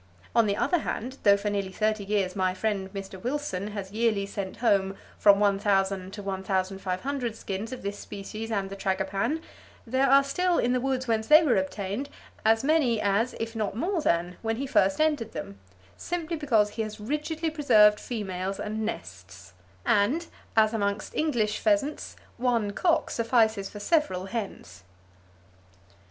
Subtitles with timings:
[0.35, 3.23] On the other hand, though for nearly thirty years my friend Mr.
[3.23, 8.75] Wilson has yearly sent home from 1,000 to 1,500 skins of this species and the
[8.75, 9.43] tragopan,
[9.85, 12.09] there are still in the woods whence they were obtained
[12.43, 15.59] as many as, if not more than, when he first entered them,
[15.95, 19.53] simply because he has rigidly preserved females and nests,
[19.85, 20.25] and
[20.57, 24.83] (as amongst English pheasants) one cock suffices for several hens."